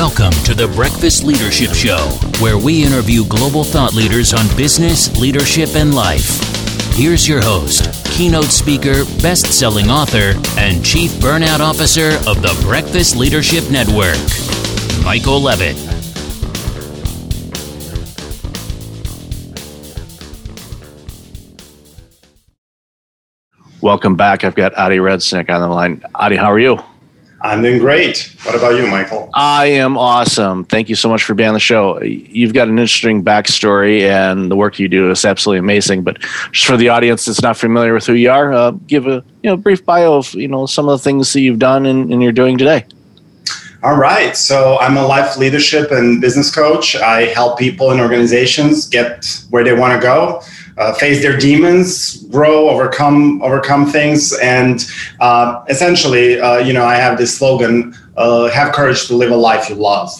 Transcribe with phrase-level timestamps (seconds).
[0.00, 1.98] Welcome to the Breakfast Leadership Show,
[2.42, 6.40] where we interview global thought leaders on business, leadership, and life.
[6.94, 13.14] Here's your host, keynote speaker, best selling author, and chief burnout officer of the Breakfast
[13.14, 14.16] Leadership Network,
[15.04, 15.76] Michael Levitt.
[23.82, 24.44] Welcome back.
[24.44, 26.02] I've got Adi Redzic on the line.
[26.14, 26.82] Adi, how are you?
[27.42, 28.34] I'm doing great.
[28.42, 29.30] What about you, Michael?
[29.32, 30.64] I am awesome.
[30.64, 32.00] Thank you so much for being on the show.
[32.02, 36.02] You've got an interesting backstory, and the work you do is absolutely amazing.
[36.02, 36.18] But
[36.52, 39.50] just for the audience that's not familiar with who you are, uh, give a you
[39.50, 42.22] know brief bio of you know some of the things that you've done and, and
[42.22, 42.84] you're doing today.
[43.82, 44.36] All right.
[44.36, 46.94] So I'm a life leadership and business coach.
[46.94, 50.42] I help people and organizations get where they want to go
[50.80, 54.86] uh, face their demons, grow, overcome overcome things, and
[55.20, 59.36] uh, essentially, uh, you know, I have this slogan: uh, "Have courage to live a
[59.36, 60.10] life you love."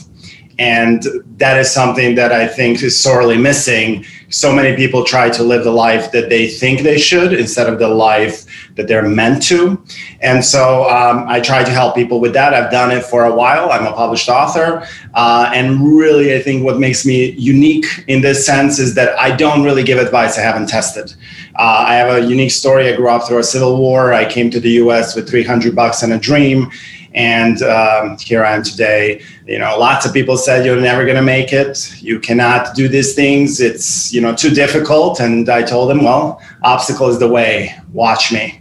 [0.58, 1.02] And
[1.38, 4.04] that is something that I think is sorely missing.
[4.28, 7.78] So many people try to live the life that they think they should instead of
[7.78, 8.44] the life
[8.76, 9.82] that they're meant to.
[10.20, 12.54] And so um, I try to help people with that.
[12.54, 13.70] I've done it for a while.
[13.70, 14.86] I'm a published author.
[15.14, 19.34] Uh, and really, I think what makes me unique in this sense is that I
[19.34, 21.14] don't really give advice I haven't tested.
[21.56, 22.92] Uh, I have a unique story.
[22.92, 24.12] I grew up through a civil war.
[24.12, 26.70] I came to the US with 300 bucks and a dream
[27.12, 29.22] and um, here I am today.
[29.46, 32.00] You know, lots of people said you're never going to make it.
[32.00, 33.60] You cannot do these things.
[33.60, 35.20] It's you know too difficult.
[35.20, 37.74] And I told them, well, obstacle is the way.
[37.92, 38.59] Watch me.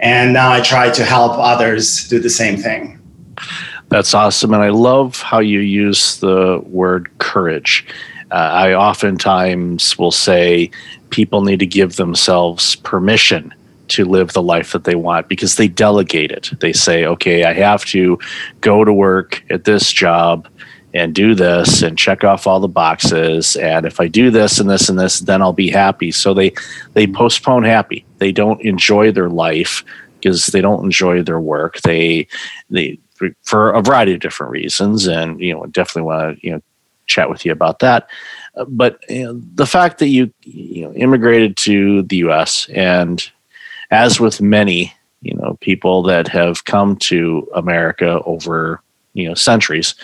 [0.00, 3.00] And now I try to help others do the same thing.
[3.88, 7.86] That's awesome, and I love how you use the word courage.
[8.30, 10.70] Uh, I oftentimes will say
[11.10, 13.54] people need to give themselves permission
[13.88, 16.50] to live the life that they want because they delegate it.
[16.60, 18.18] They say, okay, I have to
[18.60, 20.48] go to work at this job
[20.94, 23.56] and do this and check off all the boxes.
[23.56, 26.10] And if i do this and this and this then i'll be happy.
[26.10, 26.54] So they
[26.94, 28.04] they postpone happy.
[28.18, 29.84] They don't enjoy their life
[30.14, 31.80] because they don't enjoy their work.
[31.82, 32.26] They
[32.70, 32.98] they
[33.42, 35.06] for a variety of different reasons.
[35.06, 36.62] And you know definitely want to you know
[37.06, 38.08] chat with you about that.
[38.68, 43.30] But you know, the fact that you you know immigrated to the us and
[43.90, 49.94] as with many, you know, people that have come to America over, you know, centuries,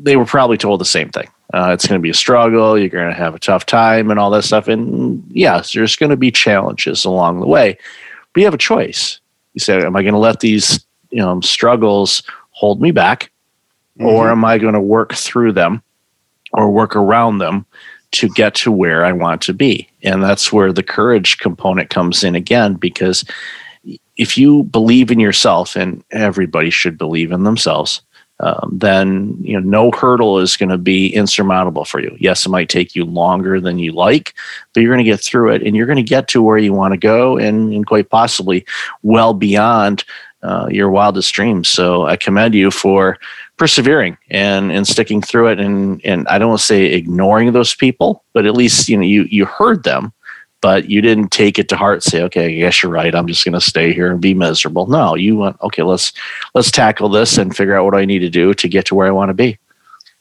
[0.00, 1.28] they were probably told the same thing.
[1.54, 2.78] Uh, it's going to be a struggle.
[2.78, 4.68] You're going to have a tough time and all that stuff.
[4.68, 7.78] And yes, there's going to be challenges along the way,
[8.32, 9.20] but you have a choice.
[9.54, 13.30] You say, am I going to let these, you know, struggles hold me back
[13.98, 14.06] mm-hmm.
[14.06, 15.82] or am I going to work through them
[16.52, 17.66] or work around them
[18.10, 19.88] to get to where I want to be.
[20.02, 23.24] And that's where the courage component comes in again, because
[24.16, 28.02] if you believe in yourself, and everybody should believe in themselves,
[28.40, 32.16] um, then you know no hurdle is going to be insurmountable for you.
[32.20, 34.34] Yes, it might take you longer than you like,
[34.72, 36.72] but you're going to get through it, and you're going to get to where you
[36.72, 38.64] want to go, and, and quite possibly
[39.02, 40.04] well beyond
[40.42, 41.68] uh, your wildest dreams.
[41.68, 43.18] So I commend you for
[43.56, 47.74] persevering and and sticking through it and and I don't want to say ignoring those
[47.74, 50.12] people, but at least you know you you heard them,
[50.60, 52.02] but you didn't take it to heart.
[52.02, 53.14] Say, okay, I guess you're right.
[53.14, 54.86] I'm just going to stay here and be miserable.
[54.86, 55.82] No, you went okay.
[55.82, 56.12] Let's
[56.54, 59.06] let's tackle this and figure out what I need to do to get to where
[59.06, 59.58] I want to be.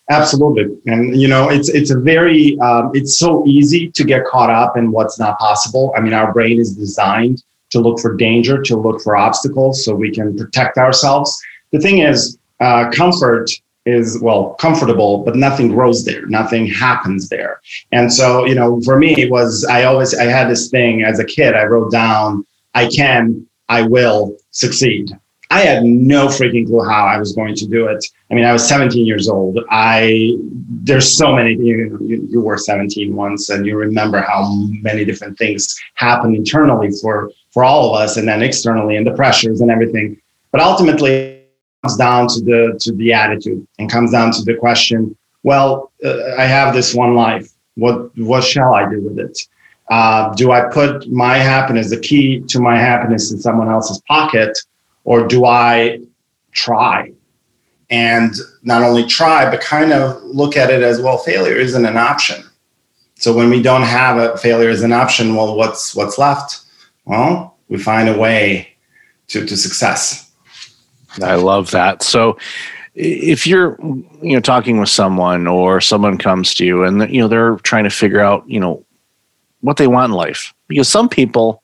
[0.09, 4.49] Absolutely, and you know it's it's a very um, it's so easy to get caught
[4.49, 5.93] up in what's not possible.
[5.97, 9.93] I mean, our brain is designed to look for danger, to look for obstacles, so
[9.93, 11.37] we can protect ourselves.
[11.71, 13.51] The thing is, uh, comfort
[13.87, 16.25] is well comfortable but nothing grows there.
[16.25, 17.61] Nothing happens there.
[17.91, 21.19] And so you know for me it was i always i had this thing as
[21.19, 25.17] a kid i wrote down i can i will succeed.
[25.49, 28.05] I had no freaking clue how i was going to do it.
[28.29, 29.59] I mean i was 17 years old.
[29.69, 30.35] I
[30.87, 35.37] there's so many you, you, you were 17 once and you remember how many different
[35.37, 39.71] things happen internally for for all of us and then externally and the pressures and
[39.71, 40.21] everything.
[40.51, 41.36] But ultimately
[41.87, 46.35] comes down to the to the attitude and comes down to the question well uh,
[46.37, 47.49] i have this one life.
[47.75, 49.37] What what shall i do with it?
[49.89, 54.57] Uh, do i put my happiness the key to my happiness in someone else's pocket
[55.05, 55.99] or do i
[56.51, 57.13] try?
[57.89, 61.97] And not only try but kind of look at it as well failure isn't an
[61.97, 62.43] option.
[63.15, 66.49] So when we don't have a failure as an option well what's what's left?
[67.05, 68.75] Well we find a way
[69.27, 70.26] to, to success
[71.21, 72.03] I love that.
[72.03, 72.37] So
[72.95, 73.77] if you're
[74.21, 77.83] you know talking with someone or someone comes to you and you know they're trying
[77.83, 78.83] to figure out, you know,
[79.61, 81.63] what they want in life because some people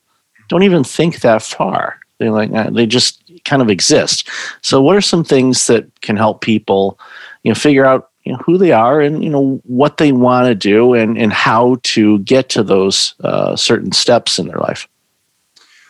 [0.50, 2.00] don't even think that far.
[2.20, 4.30] They like uh, they just kind of exist.
[4.62, 7.00] So what are some things that can help people
[7.44, 10.48] you know figure out you know, who they are and you know what they want
[10.48, 14.88] to do and and how to get to those uh, certain steps in their life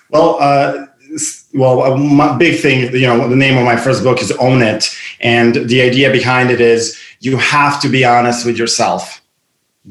[0.10, 0.88] well uh,
[1.54, 4.62] well uh, my big thing you know the name of my first book is own
[4.62, 4.90] it.
[5.20, 9.22] And the idea behind it is you have to be honest with yourself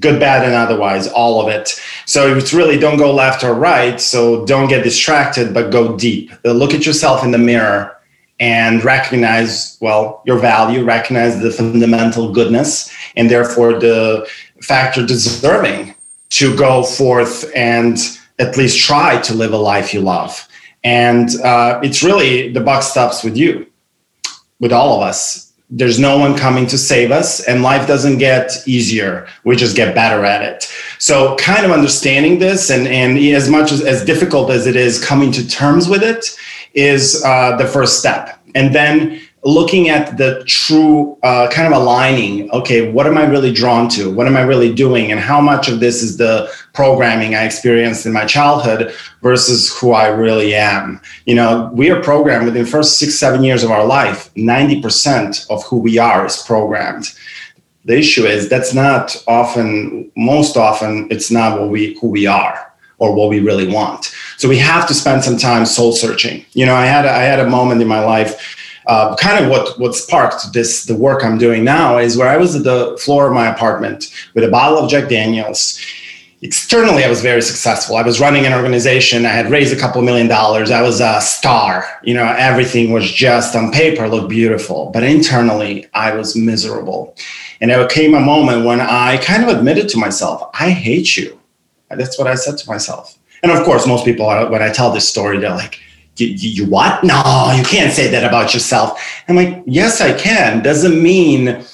[0.01, 1.79] good bad and otherwise all of it.
[2.07, 4.01] So it's really don't go left or right.
[4.01, 6.33] So don't get distracted but go deep.
[6.45, 7.97] Uh, look at yourself in the mirror
[8.41, 14.29] and recognize well your value recognize the fundamental goodness and therefore the
[14.61, 15.95] factor deserving
[16.31, 20.49] to go forth and at least try to live a life you love
[20.85, 23.67] and uh, it's really the buck stops with you
[24.61, 25.53] with all of us.
[25.71, 29.27] There's no one coming to save us and life doesn't get easier.
[29.45, 30.71] We just get better at it.
[30.99, 35.03] So kind of understanding this and and as much as, as difficult as it is
[35.03, 36.37] coming to terms with it
[36.75, 38.39] is uh, the first step.
[38.55, 43.53] And then looking at the true uh, kind of aligning okay what am i really
[43.53, 47.35] drawn to what am i really doing and how much of this is the programming
[47.35, 52.45] i experienced in my childhood versus who i really am you know we are programmed
[52.45, 56.37] within the first six seven years of our life 90% of who we are is
[56.43, 57.13] programmed
[57.85, 62.73] the issue is that's not often most often it's not what we who we are
[63.03, 64.15] or what we really want.
[64.37, 66.45] So we have to spend some time soul searching.
[66.53, 68.57] You know, I had a, I had a moment in my life.
[68.93, 72.37] Uh, kind of what what sparked this the work I'm doing now is where I
[72.37, 74.01] was at the floor of my apartment
[74.35, 75.63] with a bottle of Jack Daniels.
[76.43, 77.97] Externally, I was very successful.
[77.97, 79.25] I was running an organization.
[79.25, 80.71] I had raised a couple million dollars.
[80.71, 81.73] I was a star.
[82.09, 87.17] You know, everything was just on paper looked beautiful, but internally, I was miserable.
[87.61, 90.37] And there came a moment when I kind of admitted to myself,
[90.67, 91.29] "I hate you."
[91.89, 93.05] That's what I said to myself.
[93.43, 95.81] And of course, most people, when I tell this story, they're like,
[96.17, 97.03] you, you, what?
[97.05, 99.23] No, you can't say that about yourself.
[99.29, 100.63] I'm like, yes, I can.
[100.63, 101.65] Doesn't mean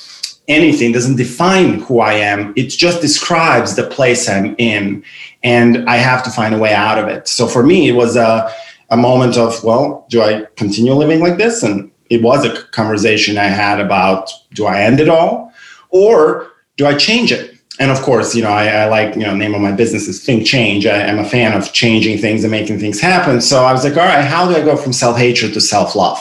[0.48, 2.54] anything, doesn't define who I am.
[2.56, 5.04] It just describes the place I'm in.
[5.42, 7.28] And I have to find a way out of it.
[7.28, 8.50] So for me, it was a,
[8.90, 11.62] a moment of, well, do I continue living like this?
[11.62, 15.52] And it was a conversation I had about do I end it all
[15.90, 17.57] or do I change it?
[17.78, 20.24] And of course, you know, I, I, like, you know, name of my business is
[20.24, 20.84] Think Change.
[20.86, 23.40] I, am a fan of changing things and making things happen.
[23.40, 25.94] So I was like, all right, how do I go from self hatred to self
[25.94, 26.18] love?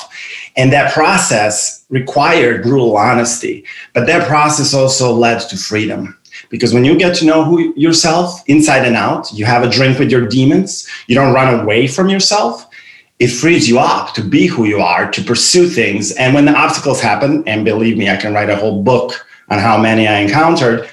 [0.55, 6.17] And that process required brutal honesty, but that process also led to freedom.
[6.49, 9.97] Because when you get to know who yourself inside and out, you have a drink
[9.97, 12.65] with your demons, you don't run away from yourself,
[13.19, 16.11] it frees you up to be who you are, to pursue things.
[16.13, 19.57] And when the obstacles happen, and believe me, I can write a whole book on
[19.57, 20.89] how many I encountered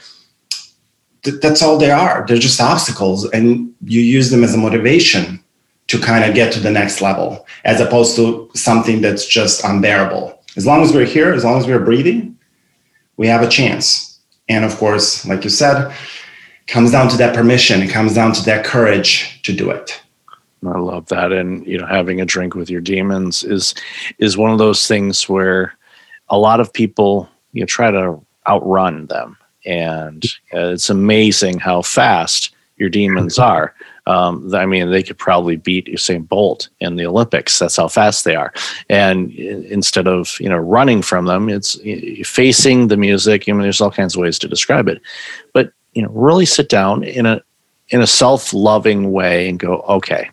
[1.24, 2.24] th- that's all they are.
[2.26, 5.42] They're just obstacles, and you use them as a motivation
[5.88, 10.40] to kind of get to the next level, as opposed to something that's just unbearable.
[10.56, 12.38] As long as we're here, as long as we're breathing,
[13.16, 14.18] we have a chance.
[14.48, 15.92] And of course, like you said,
[16.66, 17.82] comes down to that permission.
[17.82, 20.00] It comes down to that courage to do it.
[20.66, 23.74] I love that, and you know, having a drink with your demons is
[24.18, 25.76] is one of those things where
[26.30, 28.18] a lot of people you know, try to
[28.48, 33.74] outrun them and uh, it's amazing how fast your demons are.
[34.06, 37.58] Um, I mean, they could probably beat Usain Bolt in the Olympics.
[37.58, 38.52] That's how fast they are.
[38.90, 41.78] And instead of you know running from them, it's
[42.28, 43.48] facing the music.
[43.48, 45.00] I mean, there's all kinds of ways to describe it,
[45.52, 47.40] but you know, really sit down in a
[47.88, 50.30] in a self-loving way and go, okay,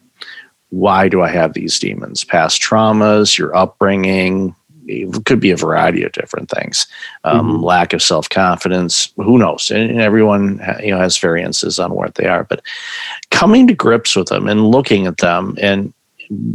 [0.69, 2.23] why do I have these demons?
[2.23, 4.55] Past traumas, your upbringing,
[4.91, 6.87] it could be a variety of different things
[7.23, 7.63] um, mm-hmm.
[7.63, 12.43] lack of self-confidence who knows and everyone you know has variances on what they are
[12.43, 12.61] but
[13.29, 15.93] coming to grips with them and looking at them and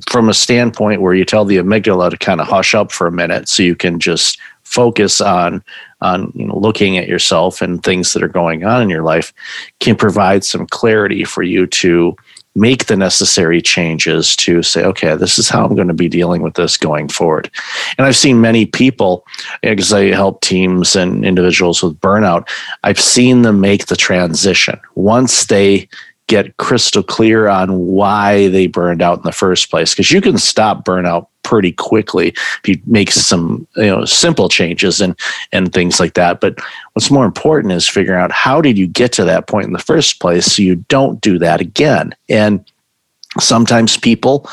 [0.09, 3.13] from a standpoint where you tell the amygdala to kind of hush up for a
[3.13, 5.63] minute so you can just focus on
[6.01, 9.33] on you know looking at yourself and things that are going on in your life
[9.81, 12.17] can provide some clarity for you to
[12.57, 16.43] make the necessary changes to say, okay, this is how I'm going to be dealing
[16.43, 17.51] with this going forward.
[17.99, 19.25] And I've seen many people,
[19.63, 22.49] because I help teams and individuals with burnout,
[22.83, 25.89] I've seen them make the transition once they
[26.29, 30.39] get crystal clear on why they burned out in the first place because you can
[30.39, 35.17] stop burnout pretty quickly if you make some you know simple changes and
[35.53, 36.41] and things like that.
[36.41, 36.59] But
[36.93, 39.79] what's more important is figuring out how did you get to that point in the
[39.79, 42.15] first place so you don't do that again.
[42.29, 42.65] And
[43.39, 44.51] sometimes people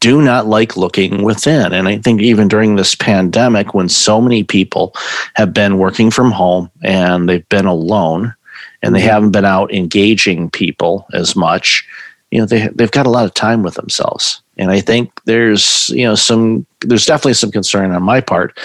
[0.00, 1.72] do not like looking within.
[1.72, 4.92] And i think even during this pandemic when so many people
[5.34, 8.34] have been working from home and they've been alone
[8.82, 11.86] and they haven't been out engaging people as much,
[12.30, 14.42] you know, they they've got a lot of time with themselves.
[14.56, 18.58] And I think there's, you know, some there's definitely some concern on my part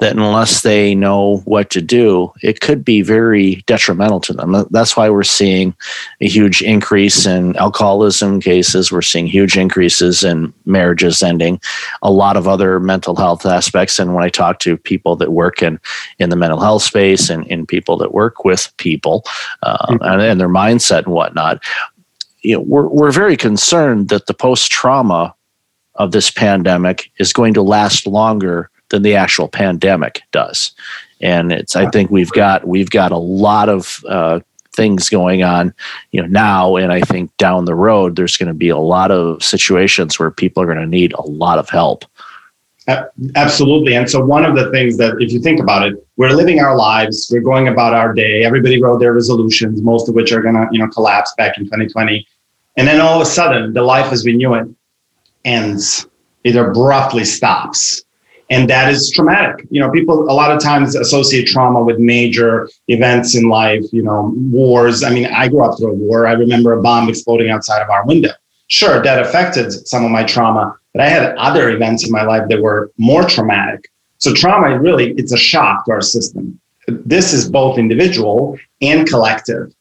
[0.00, 4.66] that unless they know what to do, it could be very detrimental to them.
[4.70, 5.74] That's why we're seeing
[6.20, 8.90] a huge increase in alcoholism cases.
[8.90, 11.60] We're seeing huge increases in marriages ending,
[12.02, 14.00] a lot of other mental health aspects.
[14.00, 15.78] And when I talk to people that work in,
[16.18, 19.22] in the mental health space and in people that work with people
[19.62, 20.02] uh, mm-hmm.
[20.02, 21.62] and, and their mindset and whatnot,
[22.42, 25.34] you know, we're, we're very concerned that the post trauma
[25.96, 30.72] of this pandemic is going to last longer than the actual pandemic does.
[31.20, 34.40] And it's I think we've got we've got a lot of uh,
[34.74, 35.72] things going on,
[36.10, 39.10] you know, now, and I think down the road there's going to be a lot
[39.10, 42.04] of situations where people are going to need a lot of help.
[43.36, 43.94] Absolutely.
[43.94, 46.76] And so, one of the things that, if you think about it, we're living our
[46.76, 48.44] lives, we're going about our day.
[48.44, 51.64] Everybody wrote their resolutions, most of which are going to, you know, collapse back in
[51.64, 52.26] 2020.
[52.76, 54.66] And then all of a sudden, the life as we knew it
[55.44, 56.06] ends.
[56.44, 58.04] It abruptly stops.
[58.50, 59.66] And that is traumatic.
[59.70, 64.02] You know, people a lot of times associate trauma with major events in life, you
[64.02, 65.02] know, wars.
[65.02, 66.26] I mean, I grew up through a war.
[66.26, 68.32] I remember a bomb exploding outside of our window.
[68.66, 72.48] Sure, that affected some of my trauma, but I had other events in my life
[72.48, 73.90] that were more traumatic.
[74.18, 76.60] So trauma really it's a shock to our system.
[76.88, 79.72] This is both individual and collective.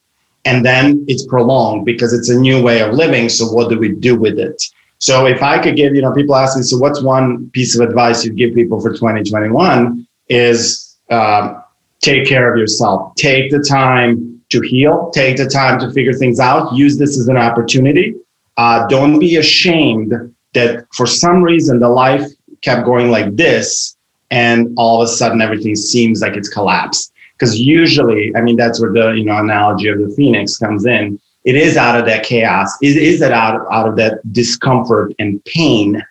[0.45, 3.29] And then it's prolonged because it's a new way of living.
[3.29, 4.61] So what do we do with it?
[4.97, 7.87] So if I could give, you know, people ask me, so what's one piece of
[7.87, 11.61] advice you'd give people for 2021 is uh,
[12.01, 13.15] take care of yourself.
[13.15, 15.09] Take the time to heal.
[15.11, 16.73] Take the time to figure things out.
[16.73, 18.15] Use this as an opportunity.
[18.57, 20.13] Uh, don't be ashamed
[20.53, 22.27] that for some reason the life
[22.61, 23.95] kept going like this
[24.29, 27.10] and all of a sudden everything seems like it's collapsed.
[27.41, 31.19] Because usually, I mean, that's where the you know analogy of the phoenix comes in.
[31.43, 32.77] It is out of that chaos.
[32.83, 36.03] It is that out, of, out of that discomfort and pain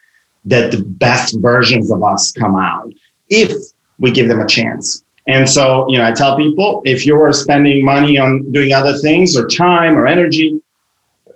[0.45, 2.93] that the best versions of us come out
[3.29, 3.53] if
[4.01, 5.05] we give them a chance.
[5.29, 9.37] And so you know i tell people if you're spending money on doing other things
[9.37, 10.61] or time or energy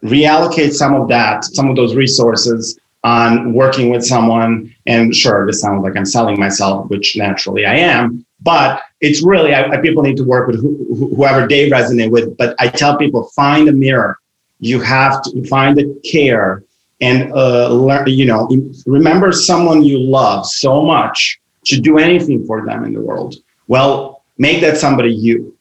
[0.02, 5.60] reallocate some of that some of those resources on working with someone and sure this
[5.60, 10.02] sounds like i'm selling myself which naturally i am but it's really I, I, people
[10.02, 12.36] need to work with who, whoever they resonate with.
[12.36, 14.18] But I tell people find a mirror.
[14.60, 16.62] You have to find the care
[17.00, 18.06] and uh, learn.
[18.06, 18.48] You know,
[18.86, 23.36] remember someone you love so much to do anything for them in the world.
[23.66, 25.53] Well, make that somebody you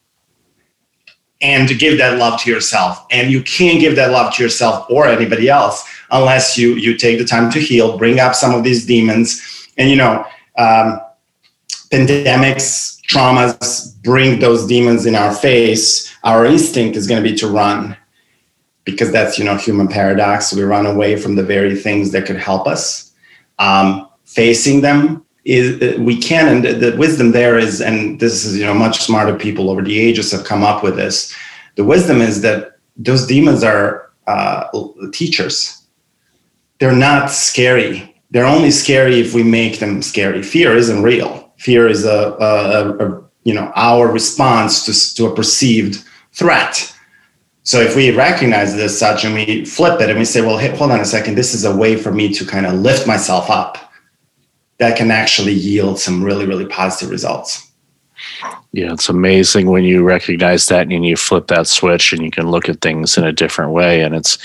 [1.43, 4.89] and to give that love to yourself and you can't give that love to yourself
[4.89, 8.63] or anybody else unless you you take the time to heal bring up some of
[8.63, 10.25] these demons and you know
[10.57, 10.99] um,
[11.93, 17.47] pandemics, traumas bring those demons in our face, our instinct is going to be to
[17.47, 17.95] run
[18.83, 20.53] because that's you know human paradox.
[20.53, 23.11] We run away from the very things that could help us.
[23.59, 28.65] Um, facing them is we can, and the, wisdom there is, and this is you
[28.65, 31.35] know much smarter people over the ages have come up with this.
[31.75, 34.67] The wisdom is that those demons are uh,
[35.11, 35.85] teachers.
[36.79, 38.15] They're not scary.
[38.31, 40.41] They're only scary if we make them scary.
[40.41, 45.35] Fear isn't real fear is a, a, a you know our response to, to a
[45.35, 46.89] perceived threat
[47.63, 50.75] so if we recognize this such and we flip it and we say well hey,
[50.75, 53.49] hold on a second this is a way for me to kind of lift myself
[53.49, 53.92] up
[54.79, 57.71] that can actually yield some really really positive results
[58.71, 62.49] yeah, it's amazing when you recognize that and you flip that switch and you can
[62.49, 64.01] look at things in a different way.
[64.01, 64.37] And it's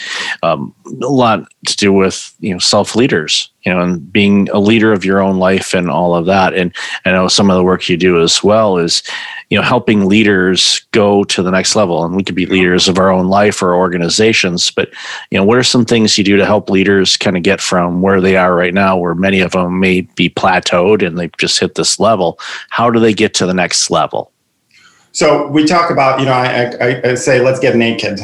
[0.43, 4.59] um, a lot to do with you know self leaders, you know, and being a
[4.59, 6.55] leader of your own life and all of that.
[6.55, 6.75] And
[7.05, 9.03] I know some of the work you do as well is
[9.51, 12.05] you know helping leaders go to the next level.
[12.05, 14.91] And we could be leaders of our own life or organizations, but
[15.31, 18.03] you know, what are some things you do to help leaders kind of get from
[18.03, 21.59] where they are right now, where many of them may be plateaued and they've just
[21.59, 22.39] hit this level?
[22.71, 24.33] How do they get to the next level?
[25.13, 28.21] So we talk about, you know, I, I, I say, let's get naked.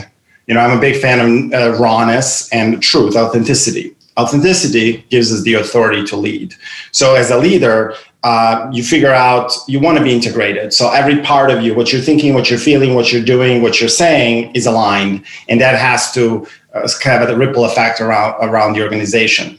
[0.46, 3.94] You know, I'm a big fan of uh, rawness and truth, authenticity.
[4.18, 6.54] Authenticity gives us the authority to lead.
[6.92, 10.72] So as a leader, uh, you figure out you want to be integrated.
[10.72, 13.80] So every part of you, what you're thinking, what you're feeling, what you're doing, what
[13.80, 18.34] you're saying is aligned, and that has to uh, kind of a ripple effect around
[18.42, 19.58] around the organization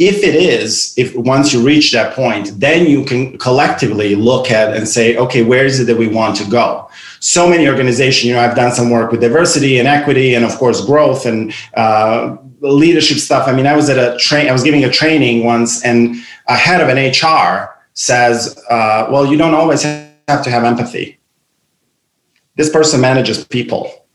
[0.00, 4.74] if it is if once you reach that point then you can collectively look at
[4.74, 6.88] and say okay where is it that we want to go
[7.20, 10.56] so many organizations you know i've done some work with diversity and equity and of
[10.56, 13.46] course growth and uh, leadership stuff.
[13.46, 16.16] I mean i was at a train i was giving a training once and
[16.48, 21.18] a head of an hr says uh, well you don't always have to have empathy.
[22.56, 24.06] This person manages people.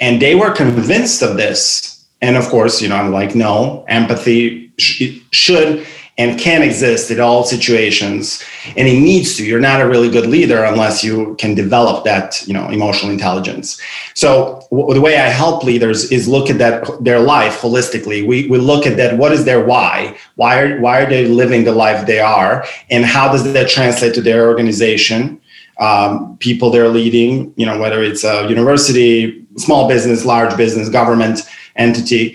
[0.00, 2.06] And they were convinced of this.
[2.20, 5.86] And of course you know i'm like no empathy should
[6.18, 8.42] and can exist in all situations
[8.76, 9.44] and he needs to.
[9.44, 13.80] You're not a really good leader unless you can develop that you know emotional intelligence.
[14.14, 18.26] So w- the way i help leaders is look at that their life holistically.
[18.26, 20.16] We, we look at that what is their why?
[20.36, 22.64] Why are, why are they living the life they are?
[22.90, 25.40] And how does that translate to their organization?
[25.78, 31.42] Um, people they're leading you know whether it's a university small business large business government
[31.76, 32.34] entity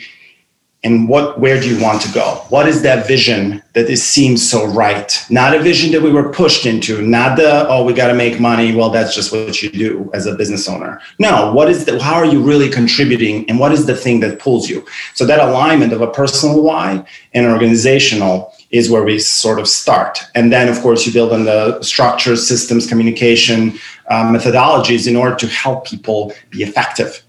[0.83, 2.43] and what where do you want to go?
[2.49, 5.15] What is that vision that it seems so right?
[5.29, 8.39] Not a vision that we were pushed into not the oh we got to make
[8.39, 10.99] money well that's just what you do as a business owner.
[11.19, 14.39] No what is the how are you really contributing and what is the thing that
[14.39, 14.83] pulls you?
[15.13, 20.19] So that alignment of a personal why and organizational is where we sort of start.
[20.33, 23.73] And then of course you build on the structures systems communication
[24.07, 27.23] uh, methodologies in order to help people be effective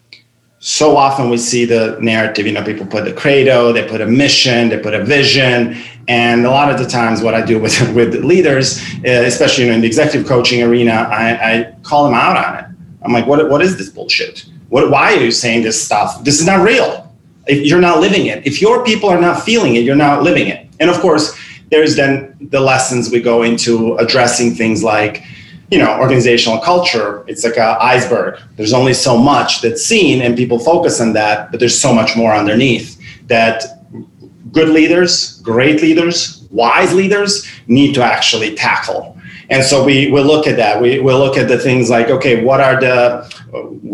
[0.65, 4.07] so often we see the narrative you know people put the credo they put a
[4.07, 5.77] mission they put a vision.
[6.09, 9.81] And a lot of the times what i do with with leaders uh, especially in
[9.81, 12.65] the executive coaching arena I, I call them out on it.
[13.03, 14.47] I'm like what, what is this bullshit?
[14.69, 16.23] What, why are you saying this stuff?
[16.23, 17.13] This is not real.
[17.49, 20.47] If you're not living it if your people are not feeling it you're not living
[20.47, 20.69] it.
[20.79, 21.37] And of course
[21.73, 25.25] there's then the lessons we go into addressing things like
[25.73, 28.39] you know organizational culture it's like an iceberg.
[28.57, 32.15] There's only so much that's seen and people focus on that but there's so much
[32.15, 32.89] more underneath
[33.29, 33.57] that
[34.53, 39.17] good leaders great leaders wise leaders need to actually tackle.
[39.49, 40.81] And so we will look at that.
[40.81, 42.99] We will look at the things like okay what are the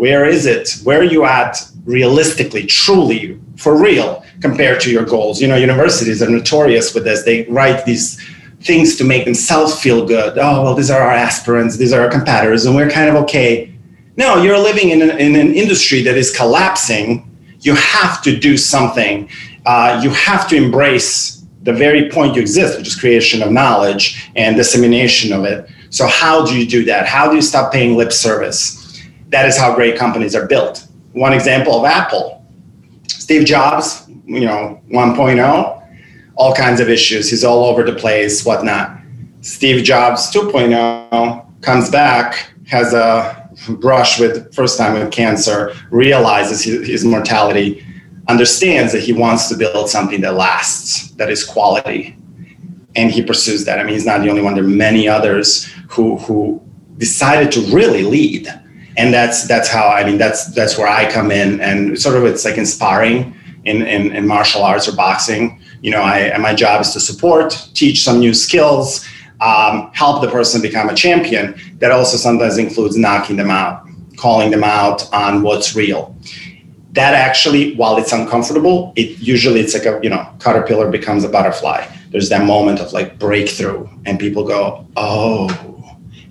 [0.03, 0.65] where is it?
[0.83, 1.51] Where are you at
[1.85, 5.41] realistically truly for real compared to your goals?
[5.41, 7.23] You know universities are notorious with this.
[7.23, 8.19] They write these
[8.61, 10.37] things to make themselves feel good.
[10.37, 13.73] Oh, well, these are our aspirants, these are our competitors, and we're kind of okay.
[14.17, 17.25] No, you're living in an, in an industry that is collapsing.
[17.61, 19.29] You have to do something.
[19.65, 24.29] Uh, you have to embrace the very point you exist, which is creation of knowledge
[24.35, 25.69] and dissemination of it.
[25.89, 27.05] So, how do you do that?
[27.05, 29.01] How do you stop paying lip service?
[29.29, 30.87] That is how great companies are built.
[31.13, 32.45] One example of Apple
[33.07, 35.78] Steve Jobs, you know, 1.0
[36.39, 37.29] all kinds of issues.
[37.29, 38.97] He's all over the place, whatnot.
[39.41, 47.03] Steve Jobs 2.0 comes back, has a brush with first time with cancer, realizes his,
[47.03, 47.85] mortality,
[48.29, 52.17] understands that he wants to build something that lasts, that is quality,
[52.95, 53.77] and he pursues that.
[53.77, 54.55] I mean, he's not the only one.
[54.55, 56.61] There are many others who who
[56.97, 58.47] decided to really lead,
[58.95, 62.23] and that's that's how I mean that's that's where I come in, and sort of
[62.23, 66.81] it's like inspiring in in, in martial arts or boxing you know, I, my job
[66.81, 69.05] is to support, teach some new skills,
[69.41, 71.59] um, help the person become a champion.
[71.79, 73.87] That also sometimes includes knocking them out,
[74.17, 76.15] calling them out on what's real.
[76.91, 81.29] That actually, while it's uncomfortable, it usually it's like a you know caterpillar becomes a
[81.29, 81.85] butterfly.
[82.09, 85.65] There's that moment of like breakthrough, and people go, oh.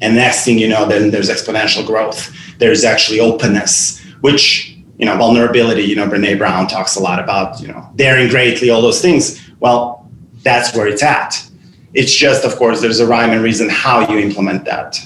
[0.01, 2.33] And next thing you know, then there's exponential growth.
[2.59, 7.61] There's actually openness, which you know, vulnerability, you know, Brene Brown talks a lot about,
[7.61, 9.41] you know, daring greatly, all those things.
[9.61, 10.11] Well,
[10.43, 11.43] that's where it's at.
[11.95, 14.99] It's just, of course, there's a rhyme and reason how you implement that.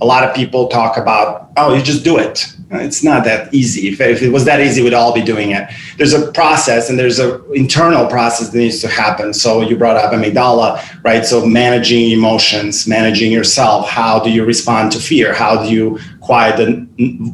[0.00, 2.46] A lot of people talk about, oh, you just do it.
[2.72, 3.88] It's not that easy.
[3.88, 5.68] If, if it was that easy, we'd all be doing it.
[5.96, 9.34] There's a process and there's an internal process that needs to happen.
[9.34, 11.26] So you brought up amygdala, right?
[11.26, 13.88] So managing emotions, managing yourself.
[13.88, 15.34] How do you respond to fear?
[15.34, 16.86] How do you quiet the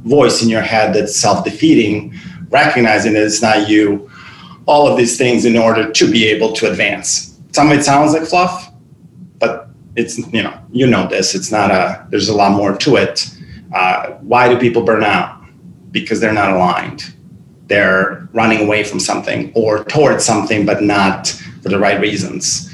[0.04, 2.14] voice in your head that's self-defeating,
[2.48, 4.10] recognizing that it's not you?
[4.64, 7.38] All of these things in order to be able to advance.
[7.52, 8.72] Some of it sounds like fluff,
[9.38, 11.34] but it's you know you know this.
[11.34, 12.04] It's not a.
[12.10, 13.30] There's a lot more to it
[13.72, 15.42] uh, why do people burn out?
[15.90, 17.14] Because they're not aligned.
[17.66, 21.28] They're running away from something or towards something, but not
[21.62, 22.72] for the right reasons.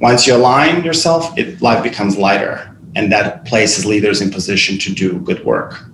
[0.00, 4.94] Once you align yourself, it, life becomes lighter, and that places leaders in position to
[4.94, 5.84] do good work.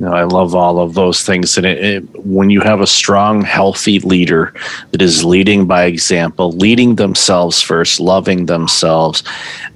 [0.00, 1.58] Know, I love all of those things.
[1.58, 4.54] And it, it, when you have a strong, healthy leader
[4.92, 9.22] that is leading by example, leading themselves first, loving themselves,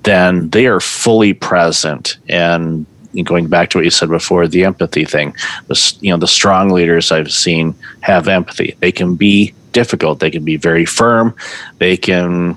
[0.04, 2.86] then they are fully present and
[3.22, 5.34] going back to what you said before, the empathy thing.
[5.68, 8.76] The, you know, the strong leaders I've seen have empathy.
[8.80, 10.20] They can be difficult.
[10.20, 11.34] They can be very firm.
[11.78, 12.56] They can,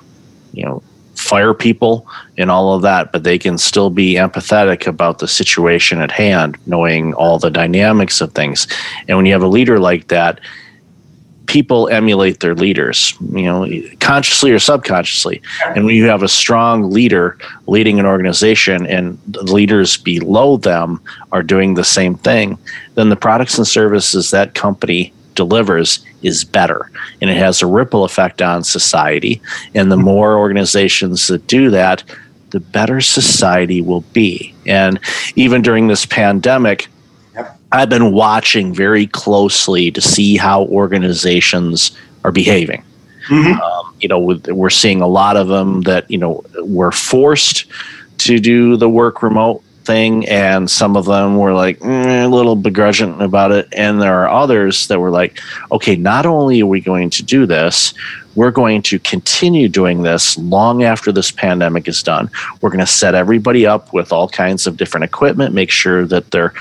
[0.53, 0.83] you know,
[1.15, 5.99] fire people and all of that, but they can still be empathetic about the situation
[5.99, 8.67] at hand, knowing all the dynamics of things.
[9.07, 10.39] And when you have a leader like that,
[11.47, 13.67] people emulate their leaders, you know,
[13.99, 15.41] consciously or subconsciously.
[15.75, 21.01] And when you have a strong leader leading an organization and the leaders below them
[21.31, 22.57] are doing the same thing,
[22.95, 26.91] then the products and services that company delivers is better.
[27.21, 29.41] And it has a ripple effect on society.
[29.73, 32.03] And the more organizations that do that
[32.51, 34.53] the better society will be.
[34.65, 34.99] And
[35.35, 36.87] even during this pandemic
[37.71, 41.91] I've been watching very closely to see how organizations
[42.23, 42.83] are behaving.
[43.27, 43.59] Mm-hmm.
[43.61, 47.65] Um, you know, with, we're seeing a lot of them that you know were forced
[48.19, 52.55] to do the work remote thing, and some of them were like mm, a little
[52.55, 55.39] begrudging about it, and there are others that were like,
[55.71, 57.93] okay, not only are we going to do this,
[58.35, 62.29] we're going to continue doing this long after this pandemic is done.
[62.61, 66.31] We're going to set everybody up with all kinds of different equipment, make sure that
[66.31, 66.53] their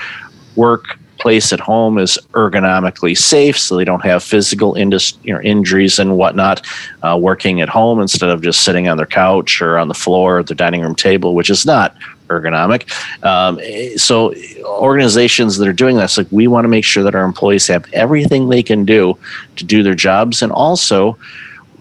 [0.55, 5.41] work place at home is ergonomically safe so they don't have physical indus- you know,
[5.41, 6.65] injuries and whatnot
[7.03, 10.39] uh, working at home instead of just sitting on their couch or on the floor
[10.39, 11.95] at the dining room table, which is not
[12.27, 12.91] ergonomic.
[13.23, 13.59] Um,
[13.97, 14.33] so
[14.65, 17.85] organizations that are doing this, like we want to make sure that our employees have
[17.93, 19.17] everything they can do
[19.55, 21.17] to do their jobs and also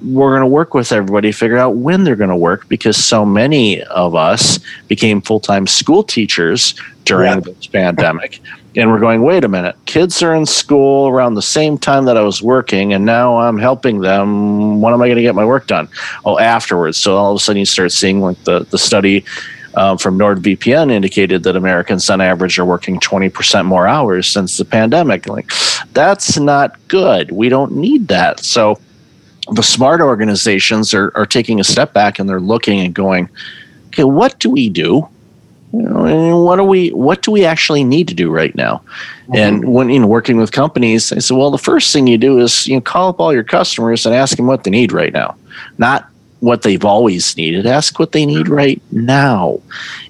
[0.02, 2.96] we're going to work with everybody to figure out when they're going to work because
[3.02, 7.40] so many of us became full-time school teachers during yeah.
[7.40, 8.40] this pandemic
[8.76, 9.76] and we're going wait a minute.
[9.86, 13.58] Kids are in school around the same time that i was working and now i'm
[13.58, 14.80] helping them.
[14.80, 15.88] When am i going to get my work done?
[16.24, 16.98] Oh afterwards.
[16.98, 19.24] So all of a sudden you start seeing like the, the study
[19.74, 24.64] um, from nordvpn indicated that americans on average are working 20% more hours since the
[24.64, 25.26] pandemic.
[25.26, 25.50] Like
[25.92, 27.30] that's not good.
[27.30, 28.40] We don't need that.
[28.40, 28.78] So
[29.52, 33.28] the smart organizations are, are taking a step back and they're looking and going
[33.88, 35.08] okay what do we do
[35.76, 38.82] you know, what do we what do we actually need to do right now?
[39.24, 39.36] Mm-hmm.
[39.36, 42.38] And when you know working with companies, I said, well, the first thing you do
[42.38, 45.12] is you know call up all your customers and ask them what they need right
[45.12, 45.36] now,
[45.78, 46.08] not
[46.40, 47.66] what they've always needed.
[47.66, 49.60] Ask what they need right now,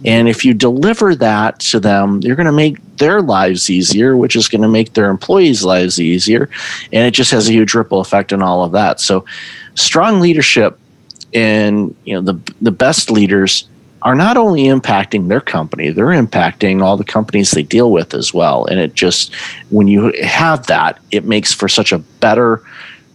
[0.05, 4.37] and if you deliver that to them, you're going to make their lives easier, which
[4.37, 6.49] is going to make their employees' lives easier,
[6.93, 9.01] and it just has a huge ripple effect on all of that.
[9.01, 9.25] So,
[9.75, 10.79] strong leadership
[11.35, 13.69] and you know the the best leaders
[14.03, 18.33] are not only impacting their company, they're impacting all the companies they deal with as
[18.33, 18.65] well.
[18.67, 19.35] And it just,
[19.71, 22.63] when you have that, it makes for such a better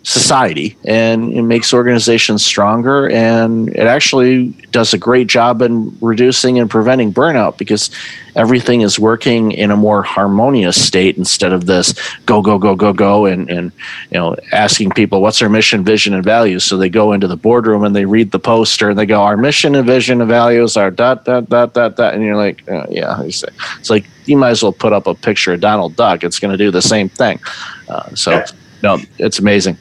[0.03, 3.09] society and it makes organizations stronger.
[3.09, 7.91] And it actually does a great job in reducing and preventing burnout because
[8.35, 11.93] everything is working in a more harmonious state instead of this
[12.25, 13.71] go go go go go and and
[14.09, 16.63] you know asking people what's their mission vision and values?
[16.63, 19.37] So they go into the boardroom and they read the poster and they go our
[19.37, 22.13] mission and vision and values are dot dot dot dot dot.
[22.15, 23.21] And you're like oh, yeah.
[23.21, 26.23] It's like you might as well put up a picture of Donald Duck.
[26.23, 27.39] It's going to do the same thing.
[27.87, 28.43] Uh, so
[28.81, 29.77] no it's amazing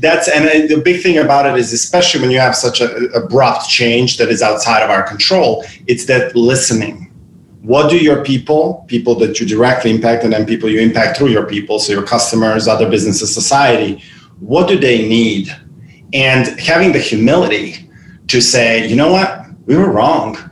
[0.00, 3.68] that's and the big thing about it is especially when you have such an abrupt
[3.68, 7.06] change that is outside of our control it's that listening.
[7.62, 11.28] What do your people people that you directly impact and then people you impact through
[11.28, 14.02] your people so your customers other businesses society
[14.40, 15.54] what do they need?
[16.14, 17.88] And having the humility
[18.28, 19.46] to say you know what?
[19.66, 20.49] We were wrong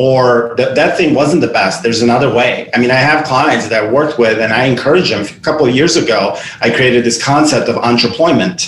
[0.00, 1.82] or that, that thing wasn't the best.
[1.82, 2.70] There's another way.
[2.72, 5.22] I mean i have clients that i worked with and i encourage them.
[5.26, 6.20] A couple of years ago
[6.62, 8.58] i created this concept of entreployment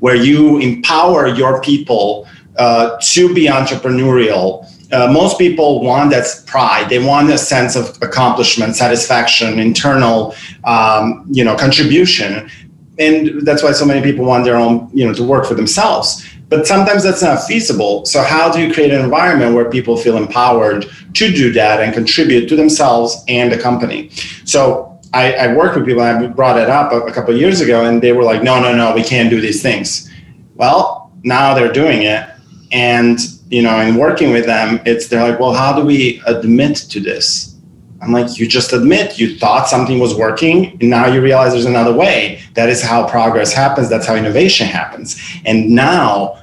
[0.00, 2.26] where you empower your people
[2.58, 4.44] uh, to be entrepreneurial.
[4.90, 6.88] Uh, most people want that pride.
[6.90, 12.50] They want a sense of accomplishment satisfaction internal um, you know contribution.
[12.98, 16.08] And that's why so many people want their own you know to work for themselves
[16.52, 18.04] but sometimes that's not feasible.
[18.04, 20.84] So, how do you create an environment where people feel empowered
[21.14, 24.10] to do that and contribute to themselves and the company?
[24.44, 27.62] So, I, I worked with people, and I brought it up a, a couple years
[27.62, 30.10] ago, and they were like, no, no, no, we can't do these things.
[30.54, 32.28] Well, now they're doing it.
[32.70, 36.76] And, you know, in working with them, it's they're like, well, how do we admit
[36.90, 37.56] to this?
[38.02, 41.64] I'm like, you just admit you thought something was working, and now you realize there's
[41.64, 42.42] another way.
[42.54, 43.88] That is how progress happens.
[43.88, 45.18] That's how innovation happens.
[45.46, 46.41] And now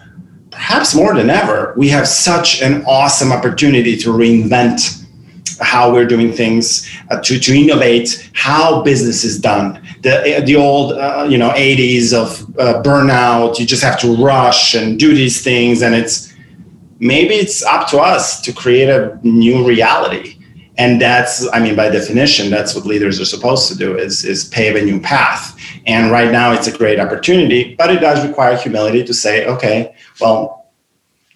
[0.60, 5.06] perhaps more than ever, we have such an awesome opportunity to reinvent
[5.62, 9.82] how we're doing things, uh, to, to innovate how business is done.
[10.02, 14.76] The, the old, uh, you know, 80s of uh, burnout, you just have to rush
[14.76, 15.82] and do these things.
[15.82, 16.34] And it's
[17.00, 20.39] maybe it's up to us to create a new reality.
[20.80, 24.46] And that's, I mean, by definition, that's what leaders are supposed to do is, is
[24.46, 25.60] pave a new path.
[25.86, 29.94] And right now it's a great opportunity, but it does require humility to say, okay,
[30.22, 30.72] well,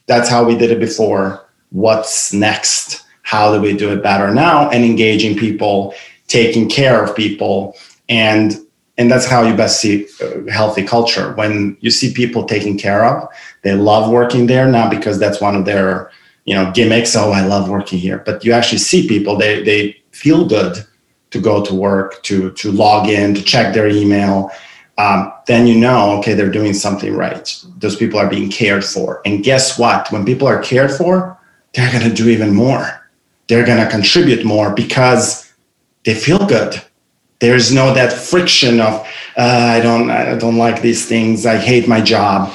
[0.08, 1.46] that's how we did it before.
[1.72, 3.06] What's next?
[3.24, 4.70] How do we do it better now?
[4.70, 5.94] And engaging people,
[6.28, 7.76] taking care of people,
[8.08, 8.58] and
[8.98, 10.08] and that's how you best see
[10.52, 11.34] healthy culture.
[11.34, 13.28] When you see people taken care of,
[13.64, 16.12] they love working there, not because that's one of their
[16.46, 17.16] you know gimmicks.
[17.16, 20.86] Oh, I love working here, but you actually see people they they feel good
[21.32, 24.52] to go to work, to to log in, to check their email,
[24.98, 27.64] um, then you know, okay, they're doing something right.
[27.78, 29.22] Those people are being cared for.
[29.26, 30.12] And guess what?
[30.12, 31.38] When people are cared for,
[31.74, 33.10] they're going to do even more.
[33.48, 35.52] They're going to contribute more because
[36.06, 36.82] they feel good.
[37.40, 38.94] There's no that friction of
[39.36, 41.46] uh, I don't I don't like these things.
[41.46, 42.54] I hate my job.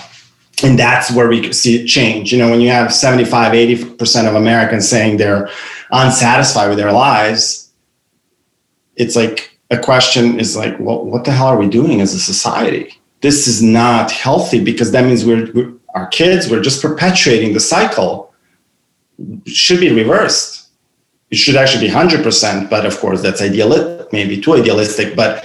[0.62, 2.32] And that's where we see change.
[2.32, 5.48] You know, when you have 75, 80% of Americans saying they're
[5.90, 7.70] unsatisfied with their lives,
[8.96, 12.18] it's like a question is like, well, what the hell are we doing as a
[12.18, 12.98] society?
[13.20, 17.60] This is not healthy because that means we're, we're our kids, we're just perpetuating the
[17.60, 18.32] cycle.
[19.18, 20.68] It should be reversed.
[21.30, 25.44] It should actually be 100%, but of course, that's idealistic, maybe too idealistic, but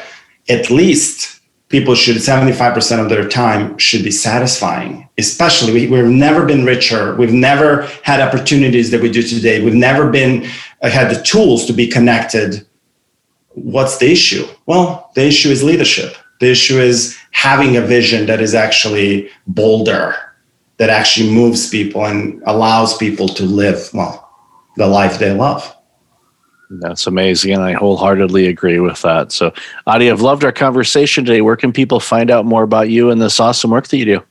[0.50, 1.33] at least
[1.74, 7.16] people should 75% of their time should be satisfying especially we, have never been richer
[7.16, 7.68] we've never
[8.04, 10.36] had opportunities that we do today we've never been
[10.82, 12.66] uh, had the tools to be connected
[13.54, 14.46] what's the issue?
[14.66, 16.16] Well, the issue is leadership.
[16.40, 20.16] The issue is having a vision that is actually bolder,
[20.78, 24.30] that actually moves people and allows people to live, well,
[24.76, 25.76] the life they love.
[26.70, 27.54] That's amazing.
[27.54, 29.32] And I wholeheartedly agree with that.
[29.32, 29.54] So,
[29.86, 31.42] Adi, I've loved our conversation today.
[31.42, 34.24] Where can people find out more about you and this awesome work that you do?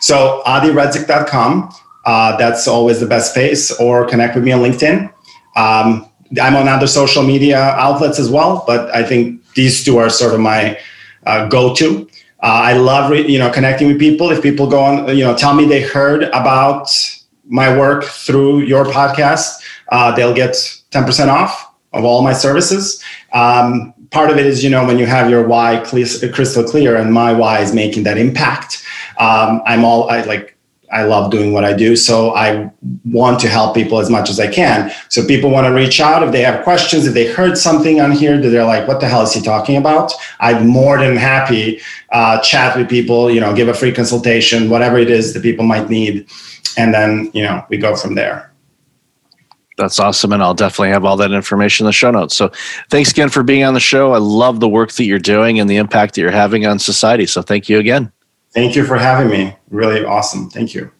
[0.00, 1.74] So, adiredzic.com.
[2.06, 5.12] Uh, that's always the best place, or connect with me on LinkedIn.
[5.56, 6.08] Um,
[6.40, 10.34] I'm on other social media outlets as well, but I think these two are sort
[10.34, 10.78] of my
[11.26, 12.08] uh, go-to.
[12.42, 14.30] Uh, I love re- you know connecting with people.
[14.30, 16.88] If people go on, you know, tell me they heard about
[17.46, 20.56] my work through your podcast, uh, they'll get
[20.90, 23.02] 10% off of all my services.
[23.32, 25.82] Um, part of it is, you know, when you have your why
[26.32, 28.84] crystal clear, and my why is making that impact.
[29.18, 30.58] Um, I'm all I like
[30.90, 31.96] I love doing what I do.
[31.96, 32.70] So I
[33.04, 34.90] want to help people as much as I can.
[35.08, 38.12] So people want to reach out if they have questions, if they heard something on
[38.12, 40.12] here that they're like, what the hell is he talking about?
[40.40, 41.80] I'm more than happy
[42.12, 45.64] uh, chat with people, you know, give a free consultation, whatever it is that people
[45.64, 46.26] might need.
[46.76, 48.47] And then, you know, we go from there.
[49.78, 50.32] That's awesome.
[50.32, 52.36] And I'll definitely have all that information in the show notes.
[52.36, 52.50] So
[52.90, 54.12] thanks again for being on the show.
[54.12, 57.26] I love the work that you're doing and the impact that you're having on society.
[57.26, 58.12] So thank you again.
[58.50, 59.56] Thank you for having me.
[59.70, 60.50] Really awesome.
[60.50, 60.90] Thank you.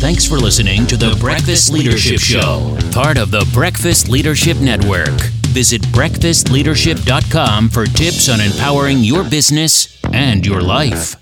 [0.00, 5.20] Thanks for listening to the Breakfast Leadership Show, part of the Breakfast Leadership Network.
[5.48, 11.16] Visit breakfastleadership.com for tips on empowering your business and your life.